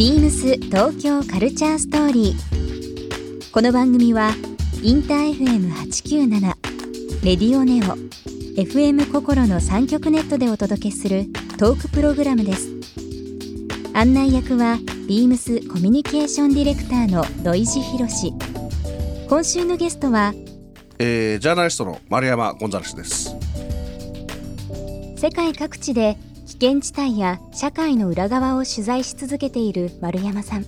[0.00, 3.52] ビームス東京カルチャーストーリー。
[3.52, 4.30] この番組は
[4.82, 6.40] インター FM897
[7.22, 7.98] レディオネオ
[8.58, 11.26] FM 心の三極ネットでお届けする
[11.58, 12.70] トークプログラムです。
[13.92, 18.32] 案内役はビームスコミュニケーションディレクターの土井博志。
[19.28, 20.32] 今週のゲストは
[20.98, 23.36] えージャーナリストの丸山ゴンザレスです。
[25.18, 26.16] 世界各地で
[26.60, 30.66] 危険地帯や社会の裏側を取材し続けている丸山さん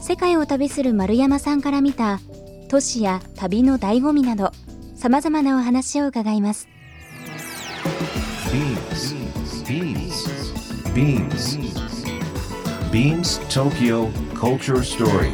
[0.00, 2.20] 世界を旅する丸山さんから見た
[2.68, 4.52] 都市や旅の醍醐味など
[4.94, 6.68] さまざまなお話を伺います
[8.52, 9.16] Beams.
[9.66, 10.38] Beams.
[10.94, 11.58] Beams.
[12.92, 15.32] Beams Tokyo Culture Story.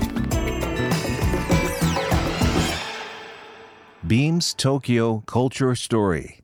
[4.07, 6.44] Beams Tokyo Culture Story.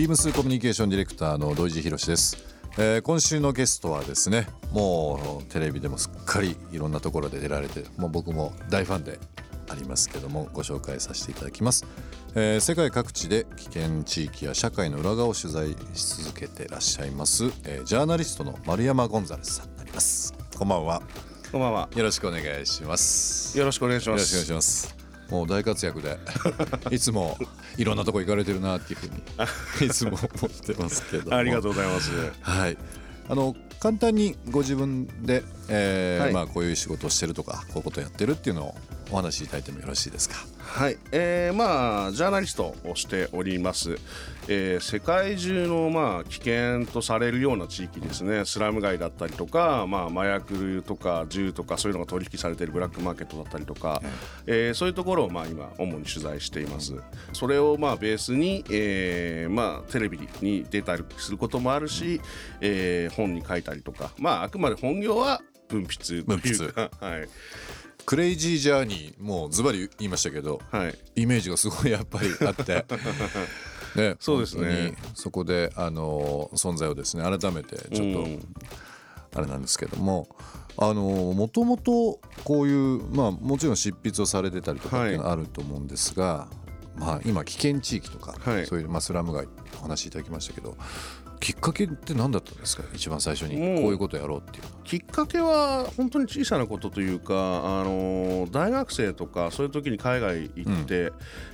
[0.00, 2.38] ビームスコミュニケーションディレクターの土井博志です、
[2.78, 9.18] えー今週のゲストはですねもうテレビでもすっかりいろんなところで出られてもう僕も大ファンで
[9.68, 11.84] ありますけどもご紹介させていただきます、
[12.34, 21.02] えー世界各地で危険地域や社会の裏側を取材し続けてらっしゃいます、えージャーナリストの丸山ゴンザレスさんになりますこんばんは
[21.52, 21.90] こんばんは。
[21.94, 24.34] よろしくお願いしますよろしくお願いします。
[24.34, 25.09] よろしくお願いします。
[25.30, 26.18] もう大活躍で
[26.90, 27.38] いつも
[27.76, 31.36] いろんなとこ行かれてるなっていうふうに いつも思ってますけども。
[31.36, 32.10] ありがとうございます。
[32.40, 32.76] はい。
[33.28, 36.32] あの簡単にご自分で、えーはい。
[36.32, 38.74] まあ、こういう仕事をしてるとかこういうことやってるっていうのを
[39.10, 40.36] お話しいただいてもよろしいですか？
[40.60, 43.96] はい、えー、まあジャーナリストをしております。
[44.48, 48.44] えー世界中のまあ危険とされるような地域ですね。
[48.44, 54.00] スラム街だったりとか、まあ麻薬とか銃とかそういうのが取引されているブラックマーケットだったりとか、
[54.46, 56.94] えーそういうところをまあ今主に取材しています。
[57.32, 62.20] それをまあベースに、えーまあテレビに出たりすることもあるし、
[62.60, 67.28] えー本に書いたりとか、まああくまで本業は文筆というか、 はい
[68.06, 70.98] クレイジージャーニーもうズバリ言いましたけどはい。
[71.16, 72.84] イメージがすごいやっぱりあって。
[73.96, 78.48] ね、そうですねそこであの存在をですね改めてちょっと、うん
[79.34, 80.28] あれなんですけども
[80.76, 86.48] あのもともとこういうまあもちろん執筆をされてたりとかっていうのはあると思うんですが、
[86.96, 89.46] まあ今危険地域とか、はいそういう、まあ、スラム街
[89.78, 90.76] お話しいただきましたけど
[91.40, 92.84] きっかけって何だったんですか？
[92.94, 93.56] 一番最初に。
[93.80, 94.76] こういうことやろうっていうのは。
[94.84, 101.12] きっかけは本当に小さなことというか、あの大学生とかそういう時に海外行って、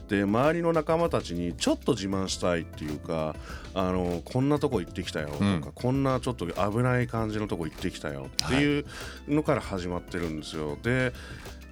[0.09, 3.37] で周りの仲間たちにちょっと自慢したいっていうか、
[3.75, 5.61] あのこんなとこ行ってきたよとか、うん。
[5.73, 8.85] こんなちょっと危ない感じのとこ行ってきたよっていう
[9.29, 10.77] のから始まってるんですよ。
[10.83, 11.13] で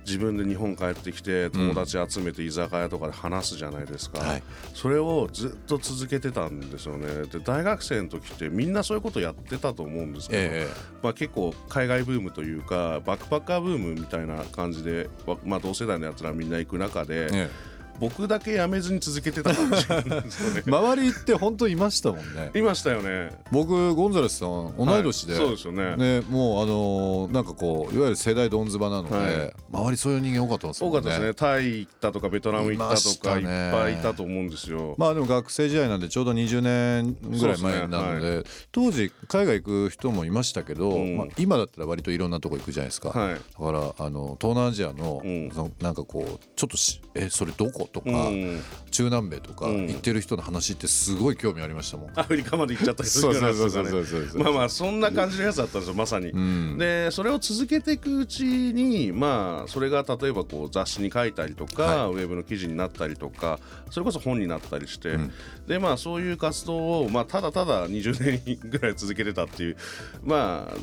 [0.07, 4.43] 自分で日本帰ってきて友達集めて居酒屋とかで話すじゃないですか、はい。
[4.75, 7.27] それをずっと続けてたんですよね。
[7.27, 10.69] で大学生の時ってみんなそういうことやってたと思うんですけど、え
[11.03, 20.71] まあ、結構海外ブームというかバックパッカーブームみたいな感じで、わまあ、同世代のやつらみんな行く中で、ええ僕だけ辞めずに続けてたかもしれないですよねえ。
[20.71, 22.51] 周りって本当いましたもんね。
[22.55, 23.31] いましたよね。
[23.51, 30.99] 僕ゴンザレスさん同い年で、はいそうですよねね、もうあのーなんかこういわゆる世代どんずばなので、はい周りそういう人間多かったんですもんね。
[30.99, 31.35] 多かったですね。
[31.35, 34.95] タイ行ったとかベトナム行ったとかいっぱいいたと思うんですよ。
[34.99, 45.49] まあでも学生時代なんでちょうど20年ぐらい前なのでそう当時海外行く人もいましたけど、うんまあ、今だったら割といろんなとこ行くじゃないですか、はいだからあの東南アジアの,、うん
[45.81, 49.87] なんかこうちょっとし「えそれどこ?」とか、うん、中南米とかうん。
[49.89, 52.11] 行ってる人の話ってすごい興味ありましたもん。
[52.15, 53.87] アフリカまで行っちゃったりするようなそうそう。
[53.87, 54.43] そうやつとかねそう。
[54.43, 56.31] まあまあそんな感じのやつだったんですよまさに。
[56.31, 56.79] うん。
[56.79, 63.59] でそれを続けていくうちにまあそれが例えばこう雑誌に書いたりとか、はウェブの記事になったりとか
[63.91, 65.33] それこそ本になったりして、ん。
[65.67, 69.77] でまあそういう活動を、まあ、ただただ20年ぐらい続けてたっていう
[70.23, 70.75] まあ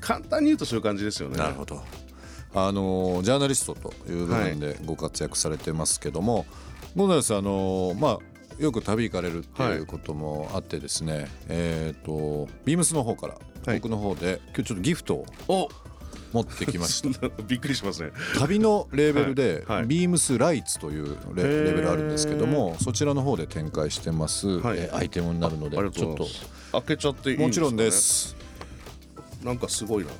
[0.00, 1.36] 簡単に言うとそういう感じですよね。
[1.36, 1.82] なるほど
[2.56, 6.46] あのジャーナリストという部分でご活躍されてますけども、
[6.96, 13.34] ゴンザレスあのまあよく旅行かれるっていうこともあってですね、えっ、とビームスの方から、
[13.66, 13.80] はい。
[13.80, 15.68] 僕の方で今日ちょっとギフトをお。
[16.32, 17.28] 持ってきました。
[17.46, 18.10] びっくりしますね。
[18.38, 19.78] 旅のレーベルで、はい。
[19.78, 19.86] はい。
[19.86, 24.78] ビームスライツというレレベルあるんですけどもそちらの方で展開してます、はい。
[24.78, 26.26] えーアイテムになるのでちょっと。
[26.72, 28.36] 開けちゃっていいんですか、ね、もちろんです。
[29.44, 30.10] なんかすごいな。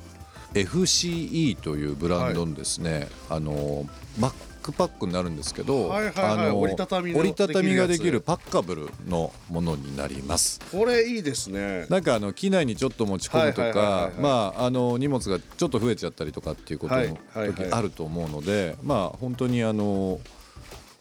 [0.53, 3.85] FCE というブランドのですね、あの
[4.19, 6.25] バックパックになるんですけど、はいはいはい。
[6.25, 10.59] あの折りたたみの折りたたみができるパッカブルのものになります。
[10.71, 11.85] これいいですね。
[11.89, 17.53] なんかあの機内にちょっと持ち込むとかまああの荷物がちょっと増えちゃったりとかっていうこともはいはいはい。
[17.53, 20.19] 時あると思うのでまあ本当にあの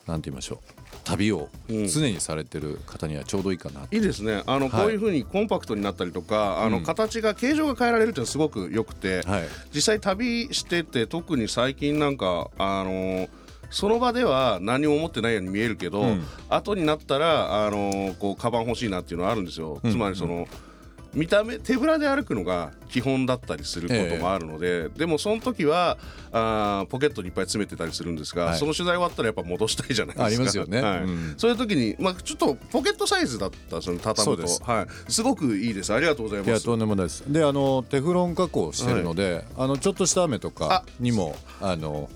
[0.06, 0.58] なんて言いましょう。
[1.05, 4.43] 旅をうん常にされてる方にはちょうどいいかな、いいですね。
[4.47, 4.82] あの、はい。
[4.82, 6.85] こういうふうにコンパクトになったりとかあの、うん。
[6.85, 9.44] 形が形状が変えられるっていうのはすごく良くて、はい。
[9.73, 13.29] 実際旅してて特に最近なんかあの
[13.70, 16.25] その場では何も思ってないように見えるけど、うん。
[16.49, 19.91] 後になったらあのこうカバン欲しいなっていうのはあるんですよ、うん。
[19.91, 20.49] つまりその
[21.17, 25.97] 見た目手ぶらで歩くのが基本だったりすることもあるので、でもその時は
[26.31, 28.59] あーポケットにいっぱい詰めてたりするんですが、はい。
[28.59, 30.25] その取材終わったらやっぱ戻したいじゃないですか。
[30.27, 30.83] ありますよね。
[30.83, 31.03] はい。
[31.05, 31.35] うん。
[31.39, 35.95] そういう時に、まあ、ちょっとポケットサイズだったその畳むとすはい、すごくいいです。
[35.95, 36.49] ありがとうございます。
[36.51, 37.25] いやとんでもないです。
[37.27, 42.11] であのテフロン加工してるので、あのちょっとした雨とかにもあの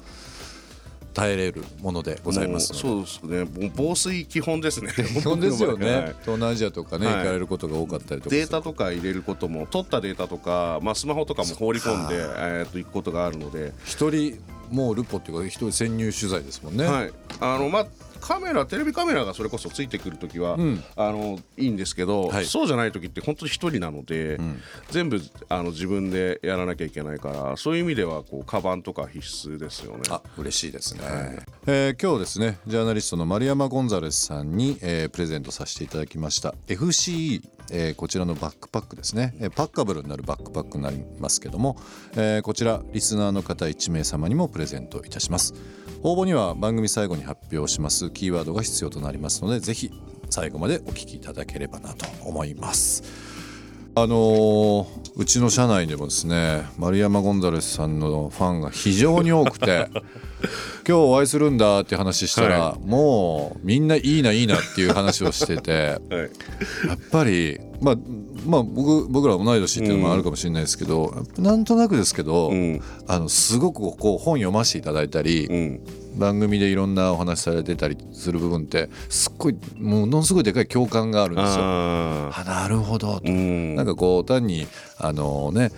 [1.15, 3.45] 耐えれるものでございますそうですね。
[3.45, 4.93] もう防水基本ですね。
[4.95, 5.99] 基本ですよね、は。
[5.99, 6.03] い。
[6.21, 7.17] 東南アジアとかね、はい。
[7.17, 14.39] 行かれることが多かったりとかデータとか入れることも取ったデータとか、まあ、スマホとかも放り込んで、えー、と行くことがあるので、一人
[14.71, 17.13] もうルポっていうか一人潜入取材ですもんね、はい。
[17.41, 17.87] あのまあ、
[18.21, 20.85] カメラテレビカメラがそれこそついてくるときは、うん。
[20.97, 22.45] あのいいんですけど、はい。
[22.45, 24.61] そうじゃない時って本当に一人なので、ん。
[24.91, 29.19] 全部あの自分でやらなきゃいけないからそういう意味ではこうカバンとか必
[29.49, 30.03] 須ですよね。
[30.11, 31.01] あ嬉しいですね、
[31.67, 36.55] えー今日ですねジャーナリストの丸山ゴンザレスさんに、えープレゼントさせていただきました。
[36.67, 37.43] FCE、
[37.73, 41.77] えーこちらのバックパックですね、えーパッカブルになるバックパックになりますけども、
[42.17, 45.55] えーこちらリスナーの方1名様にもプレゼントいたします。
[46.03, 49.91] 応募には番組最後に発表しますキーワードが必要となりますのでぜひ
[50.29, 53.03] 最後までお聞きいただければなと思います。
[53.95, 59.89] あのーうちの社内でもですね丸山ゴンザレスさんのファンが非常に多くて
[60.87, 66.21] 今日お会いするんだって話したら、はもうみんないいないいなっていう話をしてて はい。
[66.89, 67.97] やっぱりまあ
[68.47, 72.81] まあ僕僕ら同い年っていうのもあるかもしれないですけど、やっぱなんとなくですけど、うん。
[73.07, 75.81] あのすごくこう本読ませていただいたり、うん
[76.17, 81.65] 番組でいろんなお話されてたりする部分ってすっごいものすごいでかい共感があるんですよ。
[81.65, 83.27] ああなるほどと。
[83.27, 83.75] ーうん。
[83.77, 84.67] なんかこう単に
[84.99, 85.71] あのね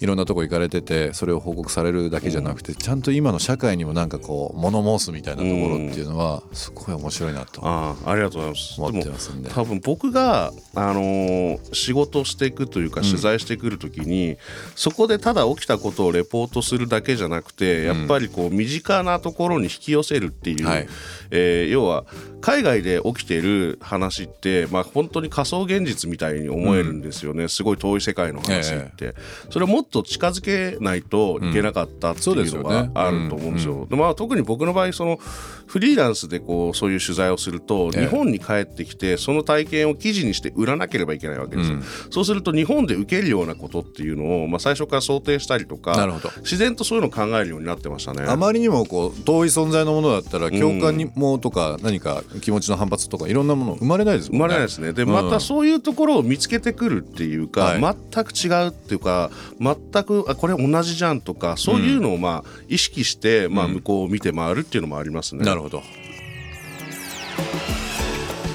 [0.00, 8.80] いろんなとこ行かれててそれを報告されるだけじゃなくて、ちゃんと今の社会にもなんかこう物申すみたいなところっていうのはすごい面白いなとあーありがとうございます。
[8.80, 9.50] 思ってますんで。
[9.50, 14.36] 多分僕が、あのー仕事していくというか取材してくるときに、
[14.74, 20.88] そこでただ起きたことをレポートするだけじゃなくてやっぱりこう身近なところに引き寄せるっていう、はい。
[21.30, 22.04] えー要は
[22.40, 29.14] 海外で起きてる話って、まあ、本当に仮想現実みたいに思えるんですよね、すごい遠い世界の話って、
[29.50, 33.74] それをもっと近づけないといけなかったっていうのがあると思うんですよ。
[33.74, 33.88] うん。
[33.88, 35.18] でまあ、特に僕の場合その
[35.66, 38.04] フリーランスでこうそういう取材をすると、ええ。
[38.04, 41.82] 日本に帰ってきてその体験を記事にして売らなければいけないわけですよ、うん。
[42.10, 48.24] そうすると日本で受けるようなことっていうのを、まあ、最初から想定したりとか自然とそういうのを考えるようになってましたね。
[48.26, 54.44] あまりにもこう遠い存在のものだったら共感にもとか何か気持ちの反発とかいろんなもの生まれないですもんね。
[54.46, 54.92] 生まれないですね。
[54.92, 55.10] でうん。
[55.10, 57.96] またそういうところを見つけてくるっていうか、はい。
[58.12, 59.30] 全く違うっていうか
[59.60, 59.74] 全
[60.04, 65.44] くあこれ同じじゃんとかそういうのをまあ意識して、まあ、向こうを見て回るっていうのもありますね。
[65.44, 65.82] なるほど。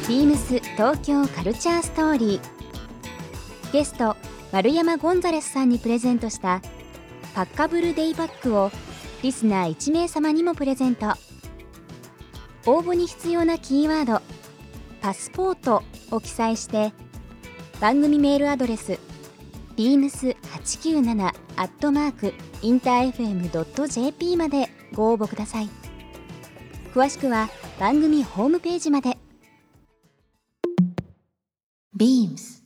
[0.08, 4.18] ビームス東京カルチャーストーリーゲスト
[4.52, 6.62] 丸山ゴンザレスさんにプレゼントした
[7.34, 8.72] パッカブルデイバッグを
[9.24, 11.14] リスナー1名様にもプレゼント
[12.66, 14.22] 応募に必要なキーワード
[15.02, 16.94] 「パスポート」を記載して
[17.80, 19.00] 番組メールアドレス
[19.76, 21.26] beams897
[21.56, 25.70] アットマークインター FM.jp までご応募ください
[26.94, 27.50] 詳しくは
[27.80, 29.18] 番組ホームページまで
[31.98, 32.64] BEAMS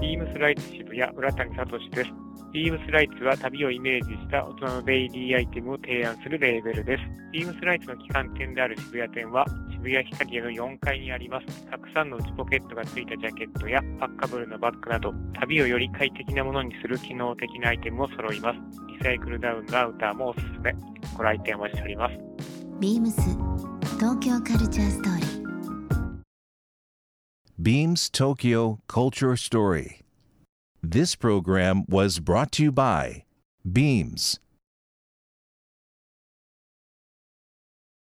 [0.00, 2.10] ビームスライツ渋谷浦谷聡です。
[2.52, 7.02] ビームスライツは旅をイメージした大人のデイリーアイテムを提案するレーベルです。
[7.32, 9.44] ビームスライツの旗艦店である渋谷店は
[9.78, 11.66] 渋谷ヒカリエの4階にあります。
[11.66, 18.58] たくさんの内ポケットが付いたジャケットやパッカブルのバッグなど旅をより快適なものにする機能的なアイテムも揃います。
[18.88, 20.74] リサイクルダウンのアウターもおすすめ。
[21.16, 22.14] ご来店お待ちしております。
[22.80, 23.12] BEAMS
[23.98, 25.28] 東京カルチャーストーリー
[27.60, 30.02] Beams Tokyo Culture Story.
[30.82, 33.24] This program was brought to you by
[33.64, 34.38] Beams.